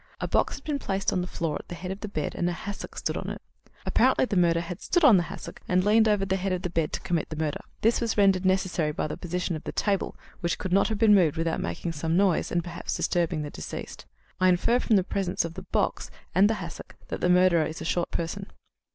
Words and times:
A 0.19 0.27
box 0.27 0.55
had 0.55 0.63
been 0.63 0.79
placed 0.79 1.13
on 1.13 1.21
the 1.21 1.27
floor 1.27 1.57
at 1.59 1.67
the 1.67 1.75
head 1.75 1.91
of 1.91 1.99
the 1.99 2.07
bed 2.07 2.33
and 2.33 2.49
a 2.49 2.53
hassock 2.53 2.97
stood 2.97 3.15
on 3.15 3.29
it. 3.29 3.39
Apparently 3.85 4.25
the 4.25 4.35
murderer 4.35 4.63
had 4.63 4.81
stood 4.81 5.03
on 5.03 5.17
the 5.17 5.21
hassock 5.29 5.61
and 5.67 5.83
leaned 5.83 6.07
over 6.07 6.25
the 6.25 6.37
head 6.37 6.51
of 6.53 6.63
the 6.63 6.71
bed 6.71 6.91
to 6.93 6.99
commit 7.01 7.29
the 7.29 7.35
murder. 7.35 7.59
This 7.81 8.01
was 8.01 8.17
rendered 8.17 8.43
necessary 8.43 8.91
by 8.93 9.05
the 9.05 9.15
position 9.15 9.55
of 9.55 9.63
the 9.63 9.71
table, 9.71 10.15
which 10.39 10.57
could 10.57 10.73
not 10.73 10.87
have 10.87 10.97
been 10.97 11.13
moved 11.13 11.37
without 11.37 11.61
making 11.61 11.91
some 11.91 12.17
noise 12.17 12.51
and 12.51 12.63
perhaps 12.63 12.95
disturbing 12.95 13.43
the 13.43 13.51
deceased. 13.51 14.07
I 14.39 14.49
infer 14.49 14.79
from 14.79 14.95
the 14.95 15.03
presence 15.03 15.45
of 15.45 15.53
the 15.53 15.61
box 15.61 16.09
and 16.33 16.49
hassock 16.49 16.95
that 17.09 17.21
the 17.21 17.29
murderer 17.29 17.65
is 17.67 17.79
a 17.79 17.85
short 17.85 18.09
person." 18.09 18.47